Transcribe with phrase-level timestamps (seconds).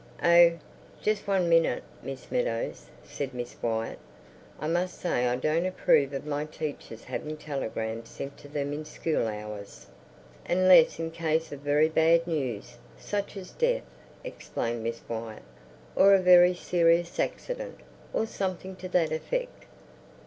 [0.23, 0.53] "Oh,
[0.99, 3.99] just one minute, Miss Meadows," said Miss Wyatt.
[4.59, 8.83] "I must say I don't approve of my teachers having telegrams sent to them in
[8.83, 9.85] school hours,
[10.49, 13.83] unless in case of very bad news, such as death,"
[14.23, 15.43] explained Miss Wyatt,
[15.95, 17.79] "or a very serious accident,
[18.11, 19.65] or something to that effect.